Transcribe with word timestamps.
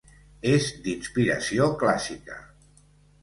És 0.51 0.69
d'inspiració 0.85 1.67
clàssica. 1.83 2.39